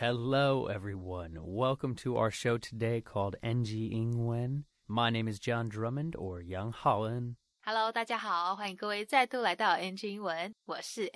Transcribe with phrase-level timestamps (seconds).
[0.00, 1.38] Hello, everyone.
[1.42, 4.62] Welcome to our show today called NG Ingwen.
[4.86, 7.34] My name is John Drummond or Young Holland.
[7.66, 11.08] Hello，大家好，欢迎各位再度来到 NG 英文，我是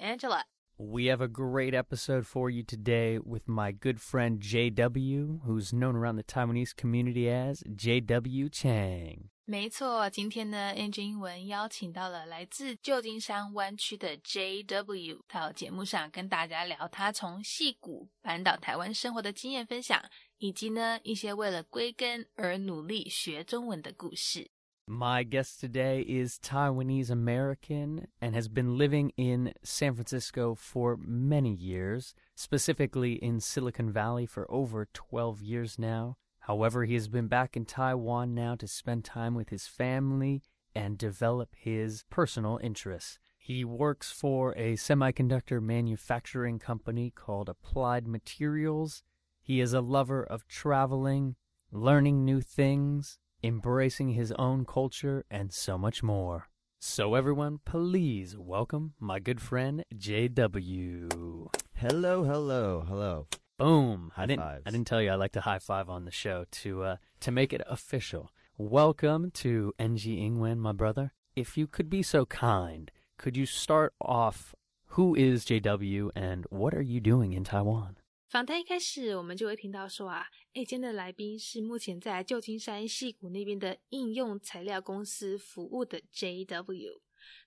[1.04, 6.17] have a great episode for you today with my good friend JW, who's known around
[6.17, 9.28] the Taiwanese community as JW Cheng.
[9.53, 20.02] 没错，今天呢，NG 英文邀请到了来自旧金山湾区的 JW 到节目上跟大家聊他从矽谷搬到台湾生活的经验分享，
[20.38, 24.50] 以及呢一些为了归根而努力学中文的故事。
[24.86, 32.14] My guest today is Taiwanese American and has been living in San Francisco for many years,
[32.34, 36.14] specifically in Silicon Valley for over 12 years now.
[36.46, 40.42] However, he has been back in Taiwan now to spend time with his family
[40.74, 43.20] and develop his personal interests.
[43.38, 49.05] He works for a semiconductor manufacturing company called Applied Materials.
[49.41, 51.36] He is a lover of traveling,
[51.70, 56.48] learning new things, embracing his own culture, and so much more.
[56.81, 61.55] So, everyone, please welcome my good friend JW.
[61.75, 63.28] Hello, hello, hello.
[63.62, 64.10] Boom!
[64.16, 64.42] High I didn't.
[64.42, 64.62] Fives.
[64.66, 67.30] I didn't tell you I like to high five on the show to uh, to
[67.30, 68.32] make it official.
[68.58, 71.12] Welcome to NG Ingwen, my brother.
[71.36, 74.56] If you could be so kind, could you start off?
[74.96, 77.94] Who is JW and what are you doing in Taiwan?
[78.28, 86.98] 访谈一开始，我们就会听到说啊，诶，今天的来宾是目前在旧金山矽谷那边的应用材料公司服务的 JW。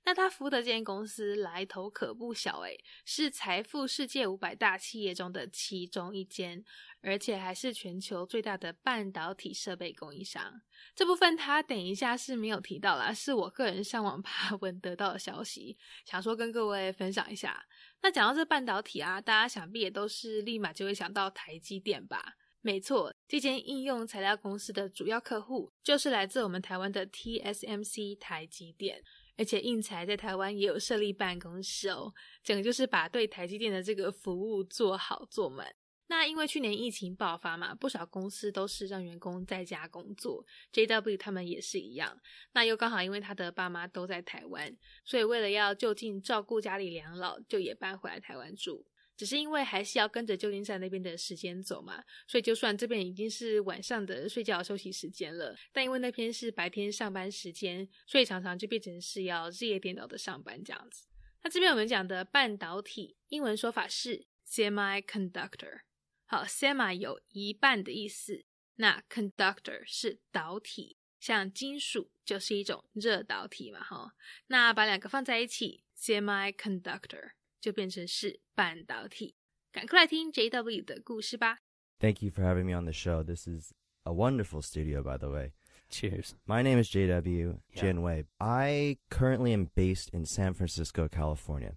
[0.03, 6.63] 那他服务的这间公司来头可不小诶，是财富世界五百大企业中的其中一间，
[7.01, 10.61] 而且还是全球最大的半导体设备供应商。
[10.93, 17.65] 这部分他等一下是没有提到啦，是我个人上网爬文得到的消息，想说跟各位分享一下。
[18.01, 22.35] 那讲到这半导体啊，大家想必也都是立马就会想到台积电吧？
[22.61, 29.03] 没错，这间应用材料公司的主要客户就是来自我们台湾的 TSMC 台积电，
[29.37, 32.13] 而且应材在台湾也有设立办公室哦，
[32.43, 35.75] 整个就是把对台积电的这个服务做好做满。
[36.07, 42.21] 那因为去年疫情爆发嘛，不少公司都是让员工在家工作，JW 他们也是一样。
[42.53, 48.85] 那又刚好因为他的爸妈都在台湾，所以为了要就近照顾家里两老，就也搬回来台湾住。
[49.17, 61.07] 只是因为还是要跟着旧金山那边的时间走嘛，所以就算这边已经是晚上的睡觉休息时间了，但因为那边是白天上班时间，所以常常就变成是要日夜颠倒的上班这样子。
[61.43, 65.81] 那这边我们讲的半导体，英文说法是 semiconductor。
[66.25, 68.45] 好，semi 有一半的意思，
[68.77, 74.15] 那 conductor 是导体，像金属就是一种热导体嘛，哈。
[74.47, 77.33] 那把两个放在一起，semiconductor
[77.64, 79.34] 就变成是半导体。
[79.72, 81.58] 赶快来听 JW 的故事吧。
[82.00, 83.22] Thank you for having me on the show.
[83.22, 83.72] This is
[84.04, 85.52] a wonderful studio, by the way.
[85.90, 86.34] Cheers.
[86.46, 87.80] My name is JW Yeah.
[87.80, 88.24] Jin Wei.
[88.40, 91.74] I currently am based in San Francisco, California.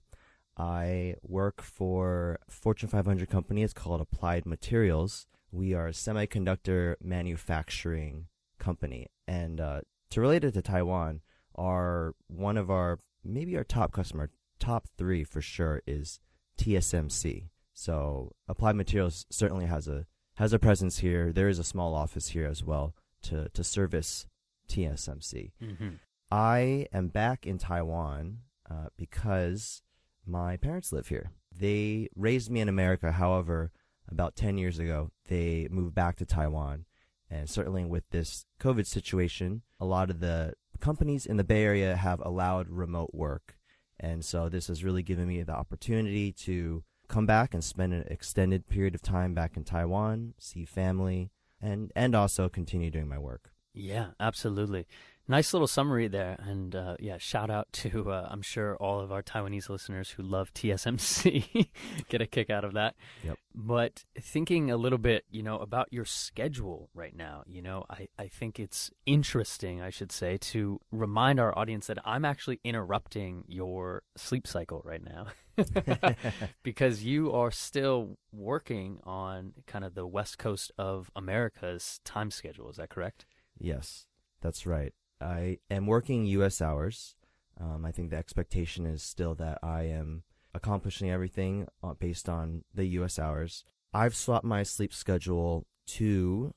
[0.56, 3.64] I work for a Fortune 500 company.
[3.64, 5.26] It's called Applied Materials.
[5.52, 8.28] We are a semiconductor manufacturing
[8.60, 9.08] company.
[9.28, 11.22] And uh, to relate it to Taiwan,
[11.56, 16.21] our one of our maybe our top customer, top three for sure, is
[16.59, 17.49] TSMC.
[17.75, 21.33] So Applied Materials certainly has a has a presence here.
[21.33, 24.27] There is a small office here as well to to service
[24.69, 25.53] TSMC.
[25.63, 25.89] Mm-hmm.
[26.31, 28.39] I am back in Taiwan
[28.71, 29.83] uh, because
[30.27, 31.31] my parents live here.
[31.57, 33.13] They raised me in America.
[33.13, 33.73] However,
[34.11, 36.85] about 10 years ago, they moved back to Taiwan.
[37.31, 41.97] And certainly with this COVID situation, a lot of the companies in the Bay Area
[41.97, 43.58] have allowed remote work.
[44.01, 48.05] And so this has really given me the opportunity to come back and spend an
[48.09, 53.19] extended period of time back in Taiwan, see family, and, and also continue doing my
[53.19, 53.51] work.
[53.75, 54.87] Yeah, absolutely.
[55.31, 56.39] Nice little summary there.
[56.41, 60.23] And uh, yeah, shout out to, uh, I'm sure, all of our Taiwanese listeners who
[60.23, 61.69] love TSMC.
[62.09, 62.95] Get a kick out of that.
[63.23, 63.39] Yep.
[63.55, 68.09] But thinking a little bit, you know, about your schedule right now, you know, I,
[68.19, 73.45] I think it's interesting, I should say, to remind our audience that I'm actually interrupting
[73.49, 75.27] your sleep cycle right now.
[76.63, 82.71] because you are still working on kind of the west coast of America's time schedule.
[82.71, 83.27] Is that correct?
[83.59, 84.07] Yes,
[84.41, 84.95] that's right.
[85.21, 86.61] I am working U.S.
[86.61, 87.15] hours.
[87.61, 90.23] Um, I think the expectation is still that I am
[90.55, 93.19] accomplishing everything uh, based on the U.S.
[93.19, 93.65] hours.
[93.93, 96.55] I've swapped my sleep schedule to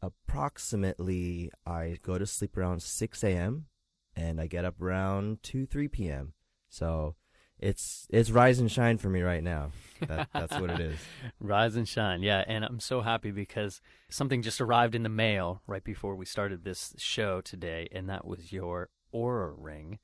[0.00, 3.66] approximately I go to sleep around 6 a.m.
[4.14, 6.32] and I get up around 2, 3 p.m.
[6.68, 7.16] So
[7.58, 9.72] it's it's rise and shine for me right now.
[10.06, 10.98] That, that's what it is.
[11.40, 12.44] Rise and shine, yeah.
[12.46, 16.62] And I'm so happy because something just arrived in the mail right before we started
[16.62, 19.98] this show today, and that was your Oura ring.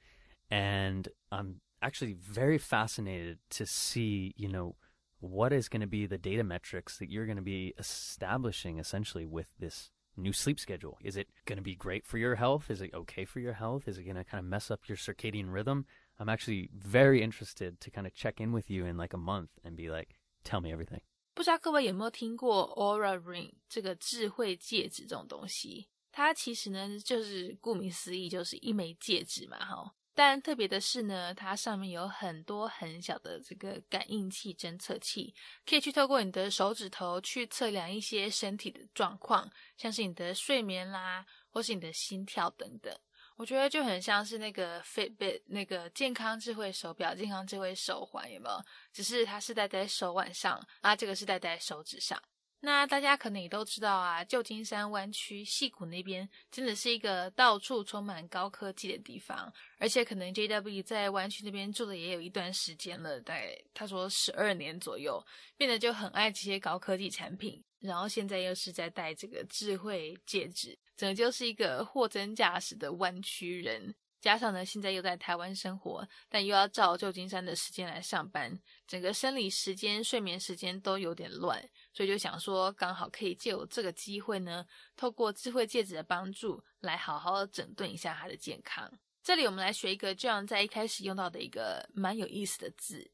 [0.51, 4.75] And I'm actually very fascinated to see, you know,
[5.21, 9.25] what is going to be the data metrics that you're going to be establishing essentially
[9.25, 10.99] with this new sleep schedule.
[11.03, 12.71] Is it going to be great for your health?
[12.71, 13.89] Is it okay for your health?
[13.89, 15.87] Is it going to kind of mess up your circadian rhythm?
[16.19, 19.50] I'm actually very interested to kind of check in with you in like a month
[19.64, 21.00] and be like, tell me everything.
[21.34, 25.88] 不知道各位有没有听过 Oura Ring 这个智慧戒指这种东西？
[26.12, 29.94] 它其实呢，就是顾名思义，就是一枚戒指嘛，哈。
[30.16, 35.34] 但特别的是呢，它上面有很多很小的这个感应器侦测器，
[35.67, 42.96] 可以去透过你的手指头去测量一些身体的状况，像是你的睡眠啦，或是你的心跳等等。
[43.36, 48.64] 我觉得就很像是那个 Fitbit 那个健康智慧手表、健康智慧手环，有没有？
[48.92, 52.20] 只是它是戴在手腕上，啊，这个是戴在手指上。
[52.60, 65.22] 那大家可能也都知道啊，旧金山湾区溪谷那边真的是一个到处充满高科技的地方，而且可能 JW 在湾区那边住了也有一段时间了，大概他说十二年左右，
[65.58, 73.94] 变得就很爱这些高科技产品，然后现在又是在戴这个智慧戒指，整个就是一个货真价实的湾区人。
[74.22, 84.64] 加上呢，现在又在台湾生活，但又要照旧金山的时间来上班，整个生理时间、睡眠时间都有点乱，所以就想说，刚好可以借我这个机会呢，
[84.96, 88.90] 透过智慧戒指的帮助，来好好整顿一下他的健康。
[89.22, 93.10] 这里我们来学一个这样在一开始用到的一个蛮有意思的字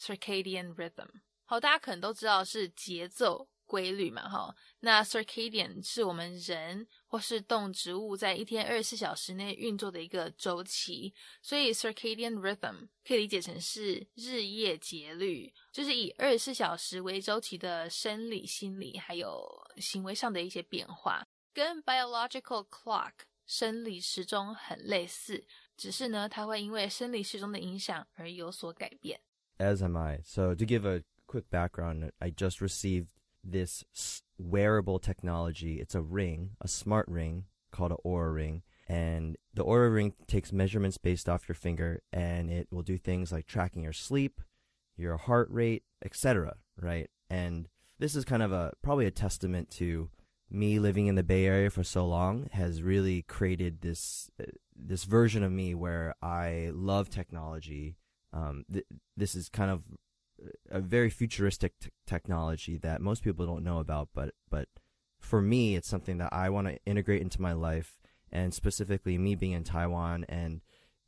[0.00, 1.06] ，circadian rhythm。
[1.44, 3.48] 好，大家可能都知道是节奏。
[3.68, 23.12] 规律嘛，哈，那 circadian 是我们人或是动植物在一天二十四小时内运作的一个周期，所以 circadian rhythm 可以理解成是日夜节律，就是以二十四小时为周期的生理、心理还有行为上的一些变化，跟 biological clock
[23.46, 29.20] 生理时钟很类似，只是呢，它会因为生理时钟的影响而有所改变。
[29.58, 30.20] As am I.
[30.24, 33.08] So to give a quick background, I just received
[33.44, 33.84] this
[34.38, 35.80] wearable technology.
[35.80, 38.62] It's a ring, a smart ring called an Oura ring.
[38.88, 43.30] And the Oura ring takes measurements based off your finger and it will do things
[43.32, 44.40] like tracking your sleep,
[44.96, 46.56] your heart rate, etc.
[46.80, 47.10] Right?
[47.28, 47.68] And
[47.98, 50.08] this is kind of a probably a testament to
[50.50, 54.44] me living in the Bay Area for so long has really created this uh,
[54.74, 57.96] this version of me where I love technology.
[58.32, 58.86] Um, th-
[59.16, 59.82] this is kind of
[60.70, 64.68] a very futuristic t- technology that most people don't know about, but but
[65.18, 67.98] for me, it's something that I want to integrate into my life,
[68.30, 70.60] and specifically me being in Taiwan and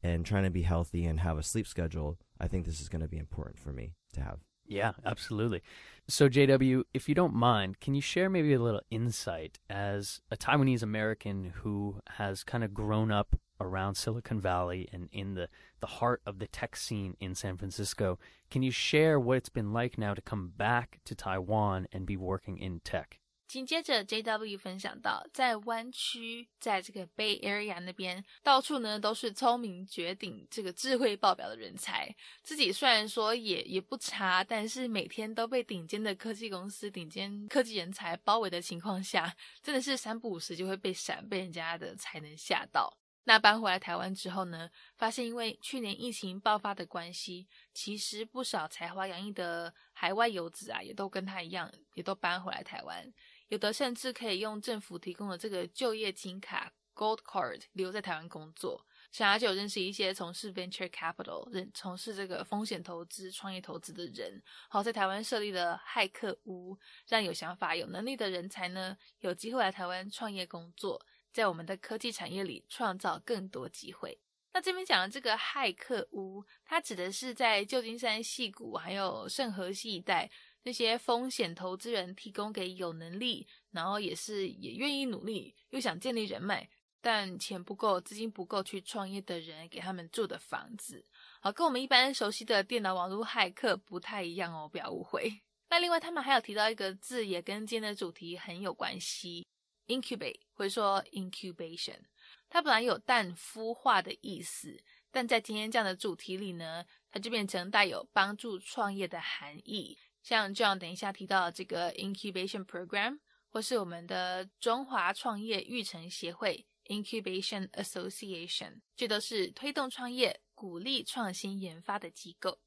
[0.02, 2.18] and trying to be healthy and have a sleep schedule.
[2.40, 4.40] I think this is going to be important for me to have.
[4.70, 5.62] Yeah, absolutely.
[6.06, 10.37] So, JW, if you don't mind, can you share maybe a little insight as a
[10.37, 15.49] Taiwanese American who has kind of grown up around Silicon Valley and in the,
[15.81, 18.19] the heart of the tech scene in San Francisco?
[18.49, 22.17] Can you share what it's been like now to come back to Taiwan and be
[22.17, 23.19] working in tech?
[23.50, 32.14] 紧接着，JW 分享到，在湾区，在这个 Bay Area 那边，到处呢都是聪明绝顶、这个智慧爆表的人才。
[32.44, 42.96] 自己虽然说也也不差，但是每天都被顶尖的科技公司、顶尖科技人才包围的情况下，真的是三不五时就会被闪，被人家的才能吓到。
[43.24, 53.13] 那搬回来台湾之后呢，发现因为去年疫情爆发的关系，其实不少才华洋溢的海外游子啊，也都跟他一样，也都搬回来台湾。
[53.50, 58.86] 有的甚至可以用政府提供的这个就业金卡 Gold Card 留在台湾工作。
[59.10, 66.78] 想要就有认识一些从事 Venture Capital 人从事这个风险投资、创业投资的人，好在台湾设立了骇客屋，
[67.08, 74.20] 让有想法、有能力的人才呢，有机会来台湾创业工作，在我们的科技产业里创造更多机会。
[74.52, 80.30] 那这边讲的这个骇客屋，它指的是在旧金山、戏谷还有圣河西一带。
[80.62, 86.69] 那些风险投资人提供给有能力，然后也是也愿意努力，又想建立人脉，
[87.00, 91.06] 但钱不够、资金不够去创业的人，给他们住的房子，
[91.40, 95.40] 好，跟我们一般熟悉的电脑网络骇客不太一样哦，不要误会。
[95.70, 99.46] 那另外，他们还有提到一个字，也跟今天的主题很有关系
[99.86, 102.00] ，incubate，或者说 incubation，
[102.48, 109.96] 它本来有氮孵化的意思，但在今天这样的主题里呢，它就变成带有帮助创业的含义。
[110.23, 122.59] 像这样，等一下提到这个 incubation program，或是我们的中华创业育成协会 incubation association，这都是推动创业、鼓励创新研发的机构。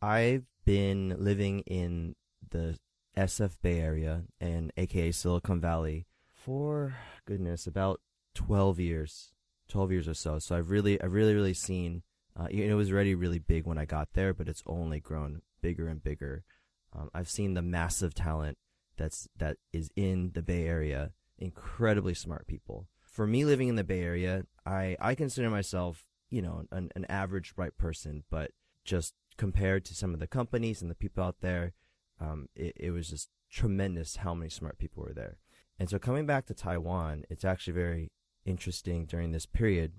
[0.00, 2.16] I've been living in
[2.50, 2.76] the
[3.14, 8.00] SF Bay Area and aka Silicon Valley for goodness about
[8.34, 9.32] 12 years
[9.68, 12.02] 12 years or so so I've really I've really really seen
[12.36, 15.00] uh, you know, it was already really big when I got there but it's only
[15.00, 16.44] grown bigger and bigger
[16.93, 18.57] um, I've seen the massive talent
[18.97, 23.83] that's that is in the Bay Area incredibly smart people for me living in the
[23.83, 28.51] Bay Area I I consider myself you know an, an average bright person but
[28.83, 31.73] just compared to some of the companies and the people out there
[32.19, 35.37] um, it, it was just tremendous how many smart people were there.
[35.79, 38.11] And so coming back to Taiwan, it's actually very
[38.45, 39.93] interesting during this period.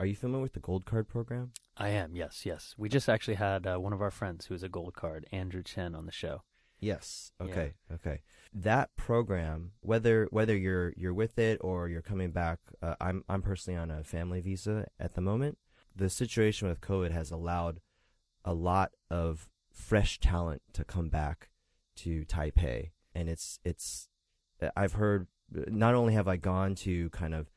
[0.00, 1.52] Are you familiar with the Gold Card program?
[1.78, 2.74] I am, yes, yes.
[2.76, 5.62] We just actually had uh, one of our friends who is a Gold Card, Andrew
[5.62, 6.42] Chen, on the show.
[6.80, 7.32] Yes.
[7.40, 7.74] Okay.
[7.88, 7.96] Yeah.
[7.96, 8.22] Okay.
[8.52, 13.42] That program, whether whether you're you're with it or you're coming back, uh, I'm I'm
[13.42, 15.58] personally on a family visa at the moment.
[15.94, 17.80] The situation with COVID has allowed
[18.44, 21.50] a lot of fresh talent to come back
[21.96, 22.90] to Taipei.
[23.14, 24.08] And it's, it's,
[24.76, 27.48] I've heard, not only have I gone to kind of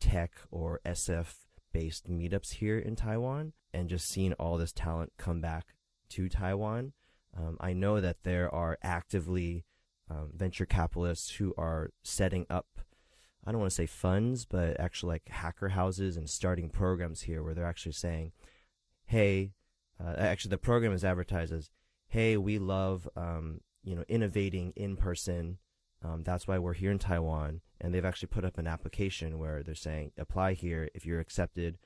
[0.00, 1.34] tech or SF
[1.72, 5.74] based meetups here in Taiwan and just seeing all this talent come back
[6.10, 6.92] to Taiwan,
[7.36, 9.64] um, I know that there are actively
[10.10, 12.66] um, venture capitalists who are setting up
[13.46, 17.42] I don't want to say funds, but actually like hacker houses and starting programs here
[17.42, 18.32] where they're actually saying,
[19.06, 19.52] hey,
[19.98, 21.70] uh, actually the program is advertised as,
[22.08, 25.58] hey, we love, um, you know, innovating in person.
[26.02, 27.60] Um, that's why we're here in Taiwan.
[27.80, 30.90] And they've actually put up an application where they're saying, apply here.
[30.94, 31.78] If you're accepted,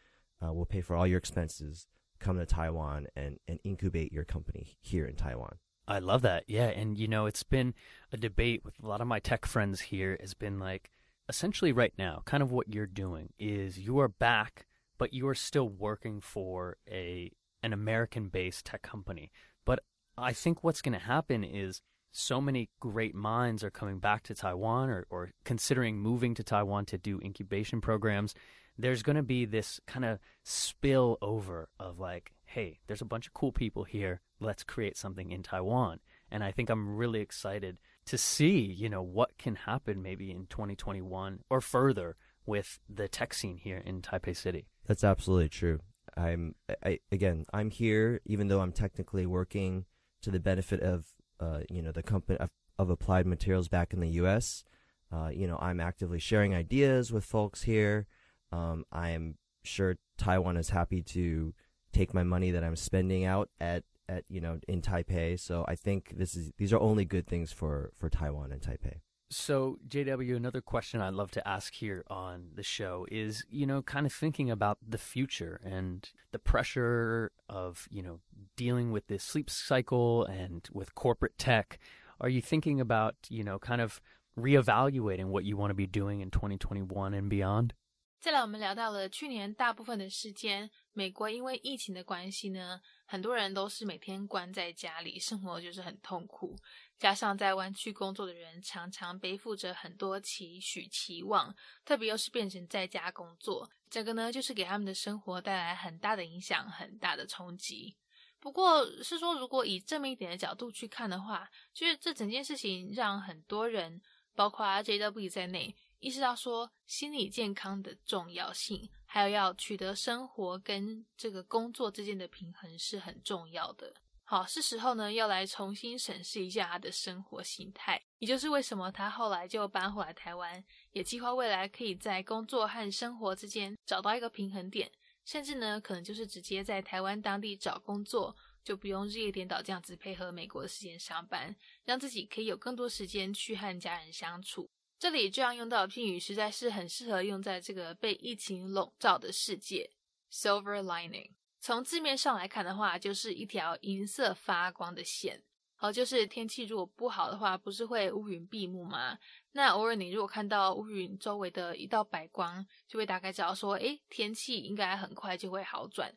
[0.42, 1.86] uh, we'll pay for all your expenses.
[2.20, 5.58] Come to Taiwan and, and incubate your company here in Taiwan.
[5.86, 6.44] I love that.
[6.46, 6.68] Yeah.
[6.68, 7.74] And, you know, it's been
[8.12, 10.90] a debate with a lot of my tech friends here has been like,
[11.28, 14.66] essentially right now, kind of what you're doing is you are back,
[14.98, 17.30] but you are still working for a
[17.62, 19.30] an American based tech company.
[19.64, 19.80] But
[20.18, 21.80] I think what's going to happen is
[22.16, 26.86] so many great minds are coming back to Taiwan or, or considering moving to Taiwan
[26.86, 28.34] to do incubation programs.
[28.78, 33.26] There's going to be this kind of spill over of like, hey, there's a bunch
[33.26, 34.20] of cool people here.
[34.38, 35.98] Let's create something in Taiwan.
[36.30, 40.46] And I think I'm really excited to see, you know, what can happen maybe in
[40.46, 42.14] 2021 or further
[42.46, 44.68] with the tech scene here in Taipei City.
[44.86, 45.80] That's absolutely true.
[46.16, 46.54] I'm
[46.84, 49.86] I again I'm here even though I'm technically working
[50.22, 51.06] to the benefit of
[51.40, 54.64] uh, you know the company of, of, Applied Materials back in the U.S.
[55.12, 58.06] Uh, you know I'm actively sharing ideas with folks here.
[58.52, 61.54] Um, I am sure Taiwan is happy to
[61.92, 65.38] take my money that I'm spending out at at you know in Taipei.
[65.38, 69.00] So I think this is these are only good things for for Taiwan and Taipei.
[69.33, 73.83] So, JW, another question I'd love to ask here on the show is, you know,
[73.83, 78.21] kind of thinking about the future and the pressure of, you know,
[78.55, 81.77] dealing with this sleep cycle and with corporate tech.
[82.19, 84.01] Are you thinking about, you know, kind of
[84.35, 87.73] reevaluating what you want to be doing in 2021 and beyond?
[88.19, 96.57] 再来，我们聊到了去年大部分的时间，美国因为疫情的关系呢，很多人都是每天关在家里，生活就是很痛苦。
[96.98, 107.96] 加上在湾区工作的人常常背负着很多期许期望，特别又是变成在家工作，这个呢就是给他们的生活带来很大的影响，很大的冲击。
[108.40, 114.00] 不过，是说如果以正面一点的角度去看的话，就是这整件事情让很多人，
[114.34, 115.74] 包括 JW 在内。
[116.00, 123.94] 意识到说心理健康的重要性，还有要取得生活跟这个工作之间的平衡是很重要的。
[124.26, 134.90] 好，是时候呢要来重新审视一下他的生活形态，也就是为什么他后来就搬回来台湾，也计划未来可以在工作和生活之间找到一个平衡点，
[135.26, 141.54] 甚至呢可能就是直接在台湾当地找工作，就不用日夜颠倒这样子配合美国的时间上班，
[141.84, 144.70] 让自己可以有更多时间去和家人相处。
[144.98, 149.90] 这里这样用到的片语，实在是很适合用在这个被疫情笼罩的世界。
[150.32, 151.30] Silver lining，
[151.64, 155.42] 从字面上来看的话，就是一条银色发光的线。
[155.76, 159.18] 好，就是天气如果不好的话，不是会乌云闭目吗？
[159.52, 166.14] 那偶尔你如果看到乌云周围的一道白光，就会大概知道说，诶，天气应该很快就会好转。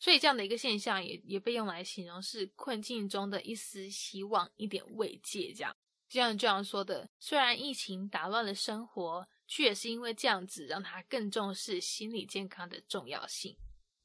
[0.00, 5.76] 所以这样的一个现象，也也被用来形容是困境中的一丝希望，一点慰藉，这样。
[6.08, 13.56] 就像这样说的，虽然疫情打乱了生活，却也是因为这样子让他更重视心理健康的重要性。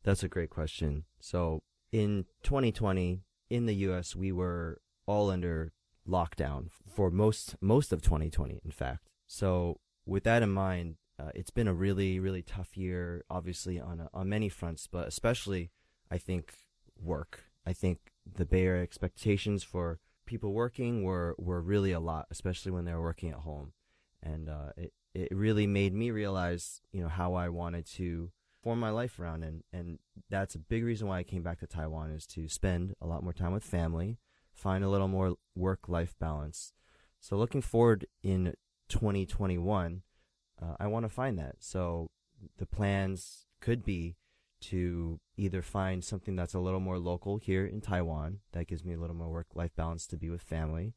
[0.03, 1.05] That's a great question.
[1.19, 5.72] So in 2020 in the U.S., we were all under
[6.07, 9.10] lockdown for most most of 2020, in fact.
[9.25, 14.01] So with that in mind, uh, it's been a really really tough year, obviously on
[14.01, 15.72] a, on many fronts, but especially
[16.12, 16.53] I think
[17.01, 17.45] work.
[17.65, 22.72] I think the Bay Area expectations for people working were were really a lot, especially
[22.72, 23.74] when they were working at home,
[24.22, 28.31] and uh, it it really made me realize you know how I wanted to
[28.63, 31.67] form my life around, and and that's a big reason why I came back to
[31.67, 34.17] Taiwan is to spend a lot more time with family,
[34.53, 36.72] find a little more work life balance.
[37.20, 38.53] So looking forward in
[38.89, 40.01] 2021,
[40.62, 41.55] uh, I want to find that.
[41.60, 42.10] So
[42.58, 44.15] the plans could be
[44.62, 48.93] to either find something that's a little more local here in Taiwan that gives me
[48.93, 50.93] a little more work life balance to be with family.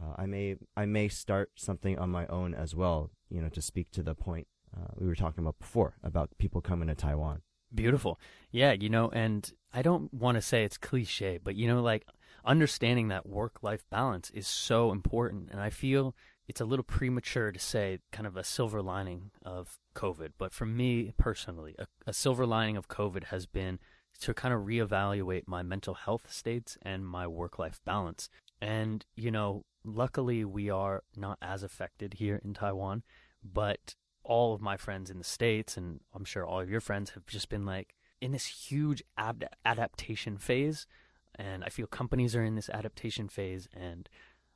[0.00, 3.62] Uh, I may I may start something on my own as well, you know, to
[3.62, 7.42] speak to the point uh, we were talking about before about people coming to Taiwan.
[7.74, 8.18] Beautiful.
[8.50, 12.06] Yeah, you know, and I don't want to say it's cliche, but you know, like
[12.44, 15.50] understanding that work life balance is so important.
[15.50, 16.14] And I feel
[16.48, 20.30] it's a little premature to say kind of a silver lining of COVID.
[20.38, 23.80] But for me personally, a, a silver lining of COVID has been
[24.20, 28.30] to kind of reevaluate my mental health states and my work life balance.
[28.60, 33.02] And, you know, luckily we are not as affected here in Taiwan,
[33.42, 37.10] but all of my friends in the States, and I'm sure all of your friends
[37.10, 40.86] have just been like in this huge ad- adaptation phase.
[41.34, 43.68] And I feel companies are in this adaptation phase.
[43.74, 44.08] And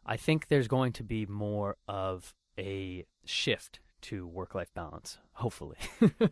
[0.05, 5.77] I think there's going to be more of a shift to work life balance, hopefully.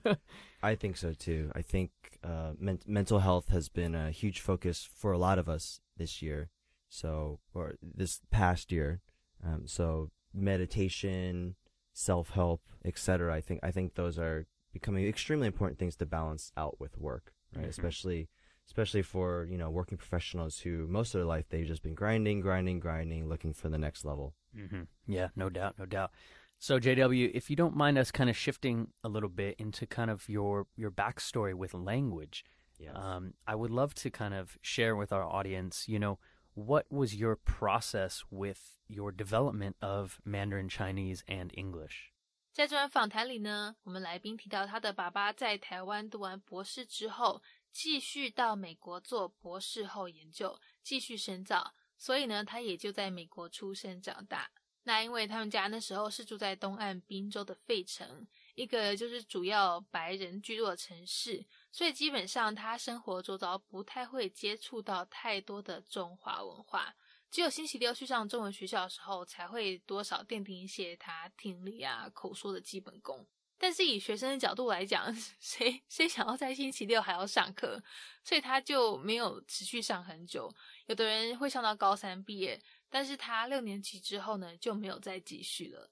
[0.63, 1.53] I think so too.
[1.55, 1.91] I think
[2.25, 6.23] uh, men- mental health has been a huge focus for a lot of us this
[6.23, 6.49] year.
[6.89, 9.03] So, or this past year.
[9.45, 11.55] Um, so, meditation,
[11.99, 13.35] self help, etc.
[13.35, 17.33] I think I think those are becoming extremely important things to balance out with work,
[17.55, 17.63] right?
[17.63, 17.71] Mm-hmm.
[17.71, 18.29] Especially
[18.67, 22.41] especially for you know working professionals who most of their life they've just been grinding,
[22.41, 24.35] grinding, grinding, looking for the next level.
[24.57, 24.83] Mm-hmm.
[25.09, 26.13] Yeah, no doubt, no doubt.
[26.61, 30.11] So JW, if you don't mind us kind of shifting a little bit into kind
[30.11, 32.45] of your your backstory with language,
[32.79, 32.93] yes.
[32.95, 36.21] um, I would love to kind of share with our audience, you know,
[36.58, 42.12] what was your process with your development of Mandarin Chinese and English?
[42.52, 47.42] 在这段访谈里呢，我们来宾提到他的爸爸在台湾读完博士之后，
[47.72, 54.52] 继续到美国做博士后研究，继续深造，所以呢，他也就在美国出生长大。
[54.84, 61.44] 那因为他们家那时候是住在东岸滨州的费城，一个就是主要白人居多的城市，
[61.79, 66.93] 所以基本上他生活周遭不太会接触到太多的中华文化，
[67.31, 73.25] 只有星期六去上中文学校的时候，才会多少奠定一些他听力啊、口说的基本功。
[73.57, 77.81] 但是以学生的角度来讲，谁谁想要在星期六还要上课？
[78.25, 80.53] 所以他就没有持续上很久。
[80.87, 82.61] 有的人会上到高三毕业，
[82.91, 85.89] 但是他六年级之后呢就没有再继续了。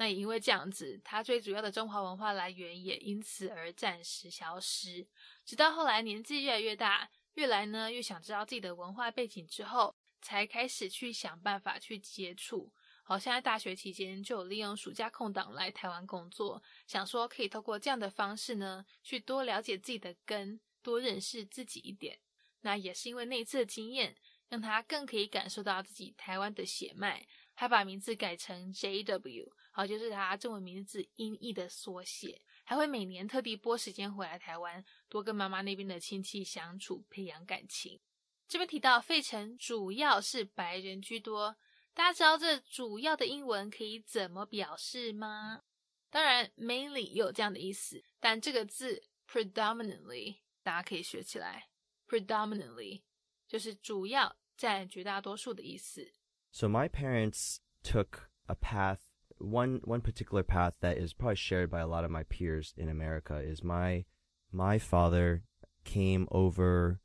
[0.00, 5.06] 那也因为这样子，他最主要的中华文化来源也因此而暂时消失。
[5.44, 12.72] 直到后来年纪越来越大，越来呢越想知道自己的文化背景之后，才开始去想办法去接触。
[13.04, 22.18] 好，现在大学期间就有利用暑假空档来台湾工作，想说可以透过这样的方式呢，去多了解自己的根，多认识自己一点。
[22.62, 24.16] 那也是因为那一次的经验，
[24.48, 29.50] 让他更可以感受到自己台湾的血脉，还把名字改成 JW，
[29.86, 32.40] 就是他中文名字音译的缩写。
[32.64, 37.98] 还会每年特地拨时间回来台湾，多跟妈妈那边的亲戚相处，培养感情。
[38.46, 41.56] 这边提到费城主要是白人居多。
[41.92, 45.62] 大家知道这主要的英文可以怎么表示吗？
[46.08, 51.68] 当然，mainly 也有这样的意思，但这个字 predominantly 大家可以学起来。
[52.08, 53.02] predominantly
[53.48, 56.12] 就是主要占绝大多数的意思。
[56.52, 59.00] So my parents took a path.
[59.40, 62.88] One one particular path that is probably shared by a lot of my peers in
[62.88, 64.04] America is my
[64.52, 65.44] my father
[65.84, 67.00] came over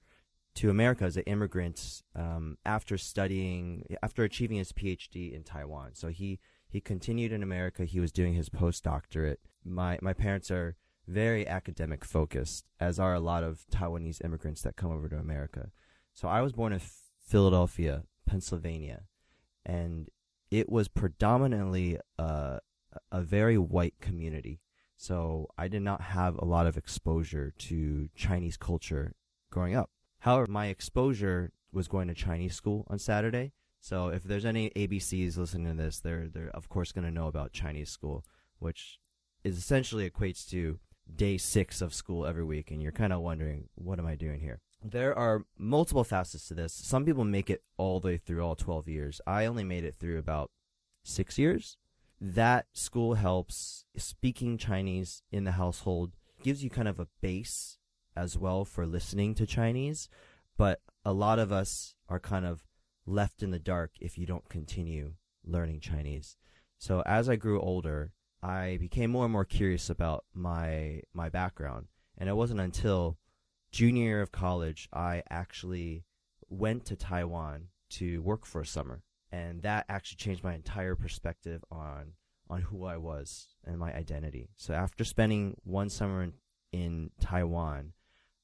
[0.56, 5.92] to America as an immigrant um, after studying, after achieving his PhD in Taiwan.
[5.94, 7.84] So he, he continued in America.
[7.84, 9.38] He was doing his postdoctorate.
[9.66, 14.78] My, my parents are very academic focused, as are a lot of Taiwanese immigrants that
[14.78, 15.72] come over to America.
[16.14, 16.82] So I was born in
[17.22, 19.04] Philadelphia, Pennsylvania,
[19.66, 20.10] and
[20.52, 22.60] it was predominantly a,
[23.12, 24.60] a very white community.
[24.98, 29.14] So I did not have a lot of exposure to Chinese culture
[29.52, 29.90] growing up.
[30.20, 33.52] However, my exposure was going to Chinese school on Saturday.
[33.82, 37.28] So if there's any ABCs listening to this, they're they're of course going to know
[37.28, 38.26] about Chinese school,
[38.58, 39.00] which
[39.44, 40.80] is essentially equates to
[41.14, 44.40] day six of school every week, and you're kind of wondering, what am I doing
[44.40, 44.62] here?
[44.88, 46.72] There are multiple facets to this.
[46.72, 49.20] Some people make it all the way through all 12 years.
[49.26, 50.52] I only made it through about
[51.04, 51.78] six years.
[52.22, 56.12] That school helps speaking Chinese in the household
[56.44, 57.80] gives you kind of a base
[58.16, 60.08] as well for listening to Chinese.
[60.56, 62.64] But a lot of us are kind of
[63.08, 66.38] left in the dark if you don't continue learning Chinese.
[66.78, 68.12] So as I grew older,
[68.44, 71.88] I became more and more curious about my my background,
[72.20, 73.18] and it wasn't until
[73.76, 76.06] junior year of college I actually
[76.48, 81.62] went to Taiwan to work for a summer, and that actually changed my entire perspective
[81.70, 82.14] on
[82.50, 84.48] on who I was and my identity.
[84.56, 86.34] So after spending one summer in,
[86.72, 87.92] in Taiwan,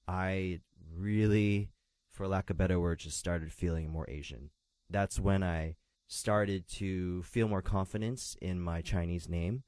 [0.06, 0.60] I
[0.94, 1.70] really,
[2.12, 4.50] for lack of better words, just started feeling more Asian.
[4.90, 5.76] That's when I
[6.08, 9.64] started to feel more confidence in my Chinese name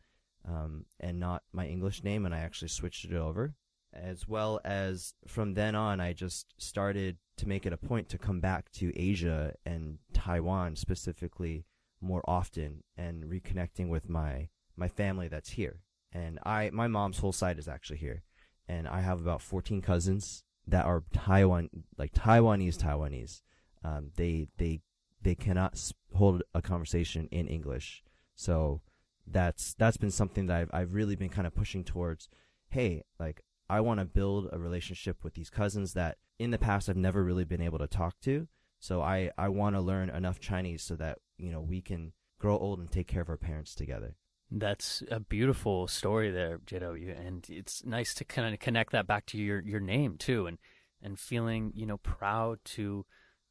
[0.46, 3.54] um, and not my English name, and I actually switched it over.
[3.94, 8.18] As well as from then on, I just started to make it a point to
[8.18, 11.66] come back to Asia and Taiwan specifically
[12.02, 15.82] more often and reconnecting with my my family that's here.
[16.12, 18.24] And I my mom's whole side is actually here,
[18.68, 23.42] and I have about 14 cousins that are Taiwan like Taiwanese Taiwanese.
[23.84, 24.82] Um, they they
[25.22, 25.80] they cannot
[26.14, 28.04] hold a conversation in English,
[28.36, 28.82] so
[29.26, 32.30] that's that's been something that I've I've really been kind of pushing towards.
[32.70, 36.90] Hey, like I want to build a relationship with these cousins that in the past
[36.90, 38.48] I've never really been able to talk to.
[38.80, 42.58] So I I want to learn enough Chinese so that you know we can grow
[42.58, 44.16] old and take care of our parents together.
[44.52, 49.26] That's a beautiful story there, JW, and it's nice to kind of connect that back
[49.28, 50.58] to your your name too, and
[51.02, 53.06] and feeling you know proud to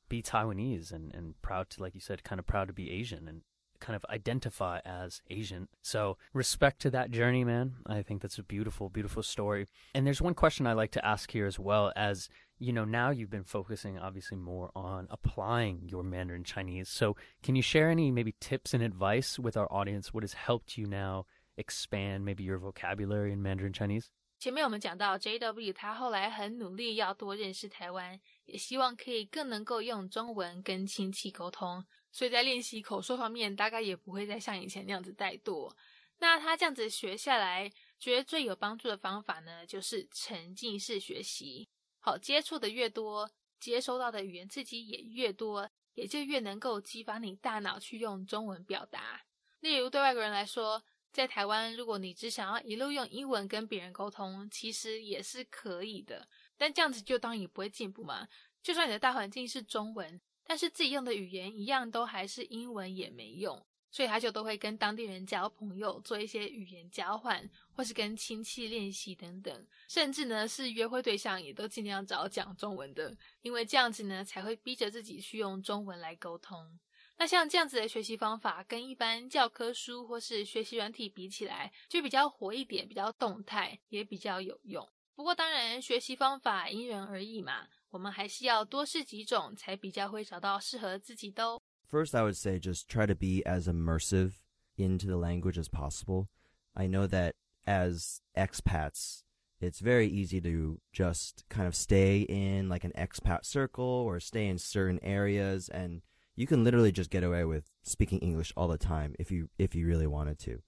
[0.09, 3.27] be Taiwanese and and proud to like you said, kind of proud to be Asian,
[3.27, 3.43] and
[3.82, 5.68] kind of identify as Asian.
[5.84, 7.76] So respect to that journey, man.
[7.86, 9.68] I think that's a beautiful, beautiful story.
[9.94, 13.12] And there's one question I like to ask here as well as, you know, now
[13.12, 16.90] you've been focusing obviously more on applying your Mandarin Chinese.
[16.90, 20.12] So can you share any maybe tips and advice with our audience?
[20.12, 24.10] What has helped you now expand maybe your vocabulary in Mandarin Chinese?
[24.40, 25.74] 前面我们讲到 J.W.
[25.74, 31.84] 他后来很努力要多认识台湾，也希望可以更能够用中文跟亲戚沟通。
[32.13, 35.75] 所以在练习口说方面，大概也不会再像以前那样子怠惰。
[36.19, 41.69] 那他这样子学下来，觉得最有帮助的方法呢，就是沉浸式学习。
[41.99, 49.23] 好，接触的越多，接收到的语言刺激也越多，也就越能够激发你大脑去用中文表达。
[49.61, 56.29] 例如，对外国人来说，在台湾，如果你只想要一路用英文跟别人沟通，其实也是可以的。
[56.57, 58.29] 但这样子就当然也不会进步嘛。
[58.63, 60.21] 就算你的大环境是中文。
[60.45, 76.79] 但是自己用的语言一样都还是英文也没用，所以他就都会跟当地人交朋友，做一些语言交换，或是跟亲戚练习等等，甚至呢是约会对象也都尽量找讲中文的，因为这样子呢才会逼着自己去用中文来沟通。
[77.19, 84.91] 那像这样子的学习方法，跟一般教科书或是学习软体比起来，就比较活一点，比较动态，也比较有用。
[85.15, 87.69] 不过当然，学习方法因人而异嘛。
[87.92, 91.62] 我们还是要多试几种，才比较会找到适合自己的哦。
[91.90, 94.34] First, I would say just try to be as immersive
[94.78, 96.28] into the language as possible.
[96.74, 97.34] I know that
[97.66, 99.22] as expats,
[99.60, 104.48] it's very easy to just kind of stay in like an expat circle or stay
[104.48, 106.02] in certain areas and
[106.36, 109.74] you can literally just get away with speaking English all the time if you if
[109.74, 110.62] you really wanted to.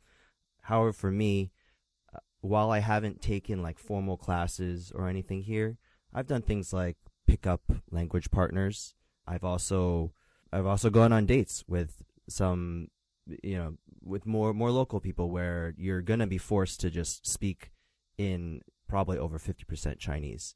[0.62, 1.52] However, for me,
[2.12, 5.78] uh, while I haven't taken like formal classes or anything here,
[6.12, 8.95] I've done things like pick up language partners.
[9.27, 10.13] I've also
[10.53, 12.89] I've also gone on dates with some
[13.27, 17.73] you know with more more local people where you're gonna be forced to just speak
[18.19, 20.55] in probably over 50% Chinese.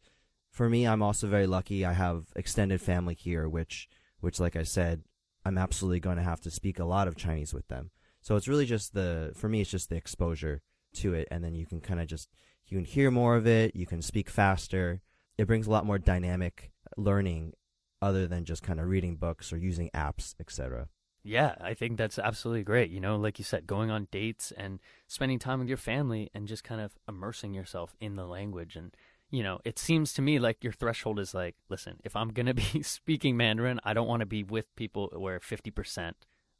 [0.51, 1.85] For me, I'm also very lucky.
[1.85, 3.89] I have extended family here, which
[4.21, 5.03] which like I said,
[5.45, 7.91] I'm absolutely going to have to speak a lot of Chinese with them.
[8.21, 10.63] So it's really just the for me it's just the exposure
[10.95, 12.29] to it and then you can kind of just
[12.67, 15.01] you can hear more of it, you can speak faster
[15.39, 17.55] it brings a lot more dynamic learning
[18.03, 20.89] other than just kind of reading books or using apps, etc.
[21.25, 22.91] Yeah, I think that's absolutely great.
[22.91, 26.47] You know, like you said, going on dates and spending time with your family and
[26.47, 28.77] just kind of immersing yourself in the language.
[28.77, 28.95] And,
[29.31, 32.47] you know, it seems to me like your threshold is like, listen, if I'm going
[32.55, 36.13] to be speaking Mandarin, I don't want to be with people where 50%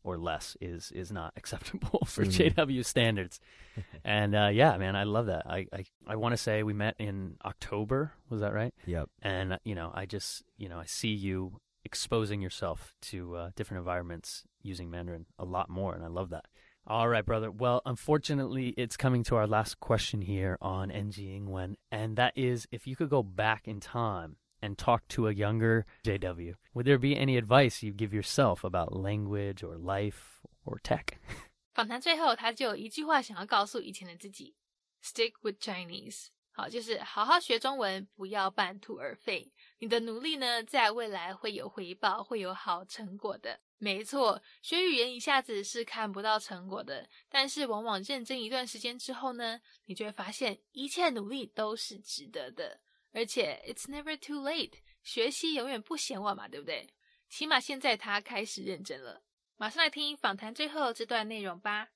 [0.09, 2.55] or less is is not acceptable for mm.
[2.55, 3.41] JW standards.
[4.05, 5.47] and uh, yeah, man, I love that.
[5.47, 8.13] I I, I want to say we met in October.
[8.31, 8.75] Was that right?
[8.87, 9.09] Yep.
[9.23, 13.79] And you know, I just you know I see you exposing yourself to uh, different
[13.79, 16.47] environments using Mandarin a lot more, and I love that.
[16.87, 17.51] All right, brother.
[17.51, 22.67] Well, unfortunately, it's coming to our last question here on NG Ingwen, and that is
[22.73, 26.98] if you could go back in time and talk to a younger JW, would there
[26.98, 31.18] be any advice you give yourself about language or life or tech?
[31.74, 34.56] 访谈最后，他就有一句话想要告诉以前的自己：
[35.04, 36.28] Stick with Chinese。
[36.56, 39.52] 好，就是好好学中文，不要半途而废。
[39.80, 43.60] 你的努力呢，在未来会有回报，会有好成果的。
[43.80, 52.80] 没错，学语言一下子是看不到成果的，但是往往认真一段时间之后呢，你就会发现一切努力都是值得的。
[53.12, 56.90] 而且，it's never too late，学习永远不嫌晚嘛，对不对？
[57.30, 59.24] 起码现在他开始认真了。
[59.58, 61.90] 马上来听访谈最后这段内容吧。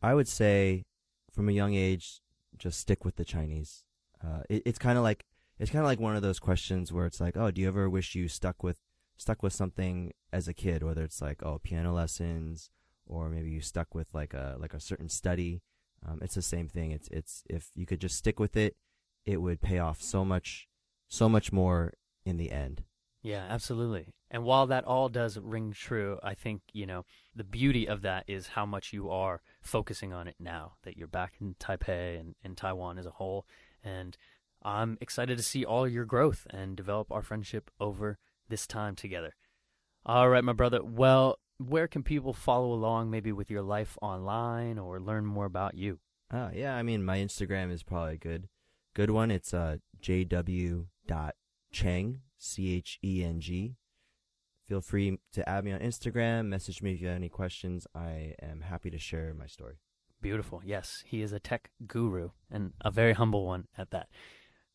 [0.00, 0.84] I would say,
[1.32, 2.18] from a young age,
[2.58, 3.84] just stick with the Chinese.
[4.22, 5.24] Uh, it, it's kind of like
[5.58, 7.88] it's kind of like one of those questions where it's like, oh, do you ever
[7.88, 8.78] wish you stuck with
[9.16, 12.70] stuck with something as a kid, whether it's like oh piano lessons
[13.06, 15.62] or maybe you stuck with like a like a certain study.
[16.04, 16.90] Um, it's the same thing.
[16.90, 18.76] It's it's if you could just stick with it,
[19.29, 20.67] it would pay off so much
[21.07, 21.93] so much more
[22.25, 22.83] in the end.
[23.21, 24.07] Yeah, absolutely.
[24.31, 27.03] And while that all does ring true, I think, you know,
[27.35, 31.07] the beauty of that is how much you are focusing on it now that you're
[31.07, 33.45] back in Taipei and, and Taiwan as a whole.
[33.83, 34.15] And
[34.63, 39.33] I'm excited to see all your growth and develop our friendship over this time together.
[40.05, 40.83] All right, my brother.
[40.83, 45.75] Well, where can people follow along maybe with your life online or learn more about
[45.75, 45.99] you?
[46.31, 48.47] Uh, yeah, I mean, my Instagram is probably a good,
[48.99, 49.31] good one.
[49.31, 50.85] It's uh, jw.cheng,
[52.37, 53.77] C H E N G.
[54.67, 57.87] Feel free to add me on Instagram, message me if you have any questions.
[57.95, 59.75] I am happy to share my story.
[60.21, 60.61] Beautiful.
[60.65, 64.09] Yes, he is a tech guru and a very humble one at that.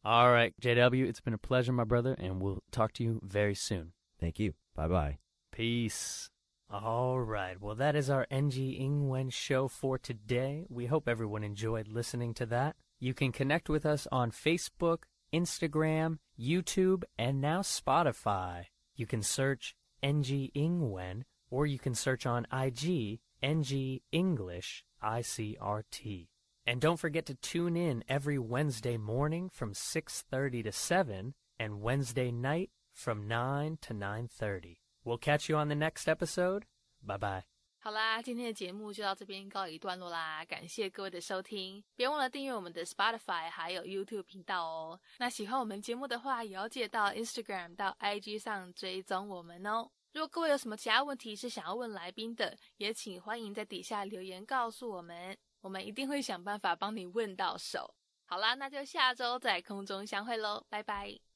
[0.03, 3.55] All right, JW, it's been a pleasure, my brother, and we'll talk to you very
[3.55, 3.93] soon.
[4.19, 4.55] Thank you.
[4.75, 5.19] Bye bye.
[5.53, 6.31] Peace.
[6.71, 7.61] All right.
[7.61, 10.65] Well, that is our NG Ingwen show for today.
[10.69, 12.77] We hope everyone enjoyed listening to that.
[12.99, 18.67] You can connect with us on Facebook, Instagram, YouTube, and now Spotify.
[18.97, 26.29] You can search NG Ingwen, or you can search on IG NG English ICRT.
[26.67, 32.31] And don't forget to tune in every Wednesday morning from 6:30 to 7 and Wednesday
[32.31, 34.84] night from 9 to 9:30.
[35.05, 36.63] We'll catch you on the next episode.
[37.01, 37.43] Bye bye.
[37.79, 44.99] 好啦，今天的节目就到这边告一段落啦，感谢各位的收听，别忘了订阅我们的 Spotify 还有 YouTube 频道哦。
[45.19, 49.91] 那喜欢我们节目的话，也要记得到 Instagram 到 IG 上追踪我们哦。
[50.15, 55.37] 如果各位有什么其他问题是想要问来宾的，也请欢迎在底下留言告诉我们。
[55.61, 57.95] 我们一定会想办法帮你问到手。
[58.25, 61.34] 好啦，那就下周在空中相会喽，拜拜。